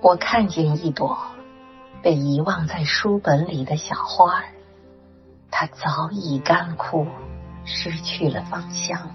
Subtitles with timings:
[0.00, 1.18] 我看见一朵
[2.02, 4.44] 被遗忘在书本里的小花儿，
[5.50, 7.06] 它早已干枯，
[7.64, 9.10] 失去了芳香。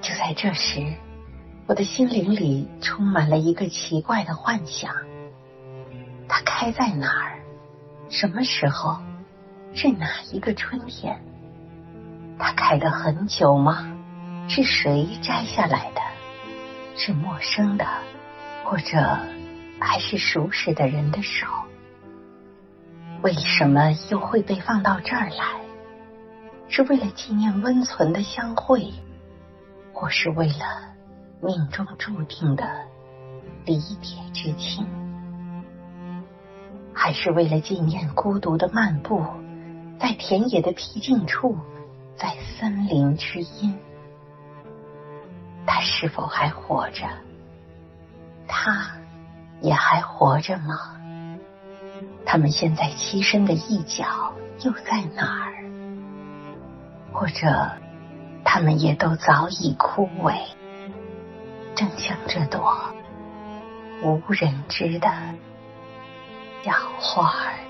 [0.00, 0.94] 就在这时，
[1.66, 4.94] 我的心灵里充满了一个奇怪的幻想：
[6.26, 7.40] 它开在哪儿？
[8.08, 8.96] 什么时候？
[9.74, 11.22] 是哪一个春天？
[12.38, 13.86] 它开得很久吗？
[14.48, 16.00] 是谁摘下来的？
[16.96, 17.86] 是陌生的，
[18.64, 19.18] 或者
[19.80, 21.46] 还是熟识的人的手？
[23.22, 25.60] 为什么又会被放到这儿来？
[26.68, 28.92] 是为了纪念温存的相会，
[29.92, 30.94] 或是为了
[31.42, 32.64] 命中注定的
[33.64, 34.86] 离别之情？
[36.94, 39.24] 还是为了纪念孤独的漫步，
[39.98, 41.58] 在田野的僻静处？
[42.16, 43.74] 在森林之阴，
[45.66, 47.06] 他是否还活着？
[48.46, 48.99] 他
[49.60, 50.96] 也还活着吗？
[52.24, 54.04] 他们现在栖身的一角
[54.62, 55.52] 又在哪儿？
[57.12, 57.70] 或者，
[58.44, 60.34] 他们也都早已枯萎，
[61.74, 62.78] 正像这朵
[64.02, 65.10] 无人知的
[66.62, 67.69] 小花儿。